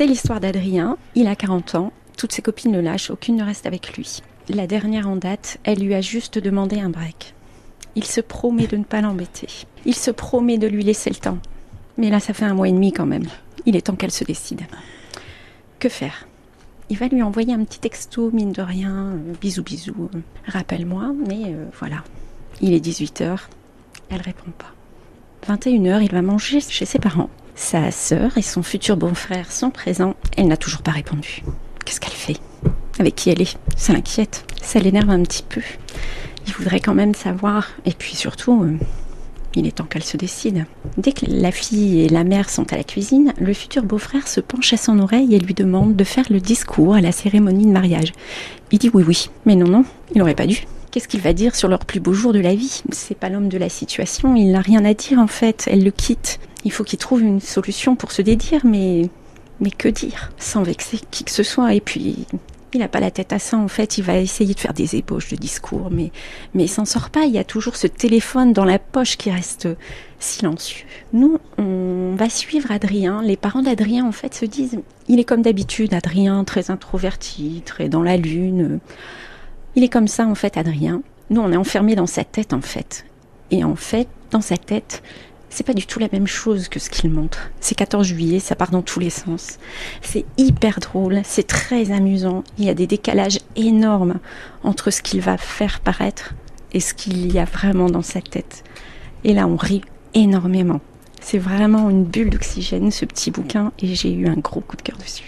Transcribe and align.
C'est 0.00 0.06
l'histoire 0.06 0.40
d'Adrien. 0.40 0.96
Il 1.14 1.26
a 1.26 1.36
40 1.36 1.74
ans. 1.74 1.92
Toutes 2.16 2.32
ses 2.32 2.40
copines 2.40 2.72
le 2.72 2.80
lâchent, 2.80 3.10
aucune 3.10 3.36
ne 3.36 3.44
reste 3.44 3.66
avec 3.66 3.98
lui. 3.98 4.22
La 4.48 4.66
dernière 4.66 5.06
en 5.06 5.16
date, 5.16 5.58
elle 5.62 5.80
lui 5.80 5.92
a 5.92 6.00
juste 6.00 6.38
demandé 6.38 6.80
un 6.80 6.88
break. 6.88 7.34
Il 7.96 8.04
se 8.04 8.22
promet 8.22 8.66
de 8.66 8.78
ne 8.78 8.84
pas 8.84 9.02
l'embêter. 9.02 9.46
Il 9.84 9.94
se 9.94 10.10
promet 10.10 10.56
de 10.56 10.66
lui 10.66 10.84
laisser 10.84 11.10
le 11.10 11.16
temps. 11.16 11.36
Mais 11.98 12.08
là, 12.08 12.18
ça 12.18 12.32
fait 12.32 12.46
un 12.46 12.54
mois 12.54 12.66
et 12.66 12.72
demi 12.72 12.94
quand 12.94 13.04
même. 13.04 13.26
Il 13.66 13.76
est 13.76 13.82
temps 13.82 13.94
qu'elle 13.94 14.10
se 14.10 14.24
décide. 14.24 14.62
Que 15.78 15.90
faire? 15.90 16.26
Il 16.88 16.96
va 16.96 17.08
lui 17.08 17.22
envoyer 17.22 17.52
un 17.52 17.62
petit 17.64 17.80
texto, 17.80 18.30
mine 18.30 18.52
de 18.52 18.62
rien, 18.62 18.94
euh, 18.94 19.34
bisous 19.38 19.62
bisous, 19.62 20.08
rappelle-moi, 20.46 21.12
mais 21.28 21.52
euh, 21.52 21.66
voilà. 21.78 22.04
Il 22.62 22.72
est 22.72 22.82
18h, 22.82 23.38
elle 24.08 24.22
répond 24.22 24.50
pas. 24.56 25.54
21h, 25.54 26.02
il 26.02 26.10
va 26.10 26.22
manger 26.22 26.60
chez 26.62 26.86
ses 26.86 26.98
parents. 26.98 27.28
Sa 27.60 27.90
sœur 27.90 28.38
et 28.38 28.42
son 28.42 28.62
futur 28.62 28.96
beau-frère 28.96 29.52
sont 29.52 29.70
présents. 29.70 30.14
Elle 30.36 30.48
n'a 30.48 30.56
toujours 30.56 30.80
pas 30.80 30.92
répondu. 30.92 31.44
Qu'est-ce 31.84 32.00
qu'elle 32.00 32.10
fait? 32.10 32.38
Avec 32.98 33.14
qui 33.14 33.28
elle 33.28 33.42
est? 33.42 33.58
Ça 33.76 33.92
l'inquiète. 33.92 34.46
Ça 34.62 34.80
l'énerve 34.80 35.10
un 35.10 35.22
petit 35.22 35.44
peu. 35.46 35.60
Il 36.46 36.54
voudrait 36.54 36.80
quand 36.80 36.94
même 36.94 37.14
savoir. 37.14 37.68
Et 37.84 37.92
puis 37.92 38.16
surtout, 38.16 38.64
euh, 38.64 38.78
il 39.54 39.66
est 39.66 39.76
temps 39.76 39.84
qu'elle 39.84 40.02
se 40.02 40.16
décide. 40.16 40.64
Dès 40.96 41.12
que 41.12 41.26
la 41.28 41.52
fille 41.52 42.00
et 42.00 42.08
la 42.08 42.24
mère 42.24 42.48
sont 42.48 42.72
à 42.72 42.76
la 42.76 42.82
cuisine, 42.82 43.34
le 43.38 43.52
futur 43.52 43.82
beau-frère 43.82 44.26
se 44.26 44.40
penche 44.40 44.72
à 44.72 44.78
son 44.78 44.98
oreille 44.98 45.34
et 45.34 45.38
lui 45.38 45.54
demande 45.54 45.94
de 45.94 46.04
faire 46.04 46.26
le 46.30 46.40
discours 46.40 46.94
à 46.94 47.02
la 47.02 47.12
cérémonie 47.12 47.66
de 47.66 47.72
mariage. 47.72 48.12
Il 48.72 48.78
dit 48.78 48.90
oui 48.92 49.04
oui. 49.06 49.28
Mais 49.44 49.54
non 49.54 49.68
non, 49.68 49.84
il 50.12 50.18
n'aurait 50.18 50.34
pas 50.34 50.46
dû. 50.46 50.64
Qu'est-ce 50.90 51.08
qu'il 51.08 51.20
va 51.20 51.34
dire 51.34 51.54
sur 51.54 51.68
leur 51.68 51.84
plus 51.84 52.00
beau 52.00 52.14
jour 52.14 52.32
de 52.32 52.40
la 52.40 52.54
vie? 52.54 52.82
C'est 52.90 53.16
pas 53.16 53.28
l'homme 53.28 53.48
de 53.48 53.58
la 53.58 53.68
situation, 53.68 54.34
il 54.34 54.50
n'a 54.50 54.60
rien 54.60 54.84
à 54.84 54.94
dire 54.94 55.18
en 55.20 55.28
fait, 55.28 55.68
elle 55.70 55.84
le 55.84 55.92
quitte. 55.92 56.40
Il 56.64 56.72
faut 56.72 56.84
qu'il 56.84 56.98
trouve 56.98 57.22
une 57.22 57.40
solution 57.40 57.96
pour 57.96 58.12
se 58.12 58.22
dédire, 58.22 58.64
mais 58.64 59.08
que 59.78 59.88
dire 59.88 60.30
Sans 60.38 60.62
vexer 60.62 61.00
qui 61.10 61.24
que 61.24 61.30
ce 61.30 61.42
soit. 61.42 61.74
Et 61.74 61.80
puis, 61.80 62.26
il 62.72 62.80
n'a 62.80 62.88
pas 62.88 63.00
la 63.00 63.10
tête 63.10 63.32
à 63.32 63.38
ça, 63.38 63.56
en 63.56 63.68
fait. 63.68 63.98
Il 63.98 64.04
va 64.04 64.18
essayer 64.18 64.54
de 64.54 64.60
faire 64.60 64.72
des 64.72 64.96
ébauches 64.96 65.28
de 65.30 65.36
discours, 65.36 65.88
mais, 65.90 66.12
mais 66.54 66.64
il 66.64 66.68
s'en 66.68 66.84
sort 66.84 67.10
pas. 67.10 67.24
Il 67.24 67.32
y 67.32 67.38
a 67.38 67.44
toujours 67.44 67.76
ce 67.76 67.86
téléphone 67.86 68.52
dans 68.52 68.64
la 68.64 68.78
poche 68.78 69.16
qui 69.16 69.30
reste 69.30 69.68
silencieux. 70.18 70.86
Nous, 71.12 71.38
on 71.58 72.14
va 72.16 72.28
suivre 72.28 72.70
Adrien. 72.70 73.22
Les 73.22 73.36
parents 73.36 73.62
d'Adrien, 73.62 74.06
en 74.06 74.12
fait, 74.12 74.34
se 74.34 74.44
disent 74.44 74.78
il 75.08 75.18
est 75.18 75.24
comme 75.24 75.42
d'habitude, 75.42 75.94
Adrien, 75.94 76.44
très 76.44 76.70
introverti, 76.70 77.62
très 77.64 77.88
dans 77.88 78.02
la 78.02 78.16
lune. 78.16 78.78
Il 79.74 79.82
est 79.82 79.88
comme 79.88 80.08
ça, 80.08 80.26
en 80.26 80.34
fait, 80.34 80.56
Adrien. 80.56 81.02
Nous, 81.30 81.40
on 81.40 81.52
est 81.52 81.56
enfermés 81.56 81.96
dans 81.96 82.06
sa 82.06 82.24
tête, 82.24 82.52
en 82.52 82.60
fait. 82.60 83.04
Et 83.50 83.64
en 83.64 83.76
fait, 83.76 84.06
dans 84.30 84.40
sa 84.40 84.56
tête, 84.56 85.02
c'est 85.50 85.66
pas 85.66 85.74
du 85.74 85.86
tout 85.86 85.98
la 85.98 86.08
même 86.12 86.26
chose 86.26 86.68
que 86.68 86.78
ce 86.78 86.88
qu'il 86.88 87.10
montre. 87.10 87.50
C'est 87.60 87.74
14 87.74 88.06
juillet, 88.06 88.38
ça 88.38 88.54
part 88.54 88.70
dans 88.70 88.82
tous 88.82 89.00
les 89.00 89.10
sens. 89.10 89.58
C'est 90.00 90.24
hyper 90.38 90.80
drôle, 90.80 91.20
c'est 91.24 91.46
très 91.46 91.90
amusant. 91.90 92.44
Il 92.56 92.64
y 92.64 92.70
a 92.70 92.74
des 92.74 92.86
décalages 92.86 93.40
énormes 93.56 94.20
entre 94.62 94.90
ce 94.90 95.02
qu'il 95.02 95.20
va 95.20 95.36
faire 95.36 95.80
paraître 95.80 96.34
et 96.72 96.80
ce 96.80 96.94
qu'il 96.94 97.32
y 97.32 97.38
a 97.38 97.44
vraiment 97.44 97.90
dans 97.90 98.02
sa 98.02 98.20
tête. 98.20 98.64
Et 99.24 99.34
là, 99.34 99.46
on 99.46 99.56
rit 99.56 99.82
énormément. 100.14 100.80
C'est 101.20 101.38
vraiment 101.38 101.90
une 101.90 102.04
bulle 102.04 102.30
d'oxygène, 102.30 102.90
ce 102.90 103.04
petit 103.04 103.30
bouquin, 103.30 103.72
et 103.78 103.94
j'ai 103.94 104.12
eu 104.12 104.26
un 104.26 104.36
gros 104.36 104.60
coup 104.60 104.76
de 104.76 104.82
cœur 104.82 104.96
dessus. 104.96 105.24